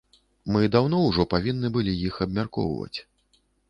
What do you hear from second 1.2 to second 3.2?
павінны былі іх абмяркоўваць.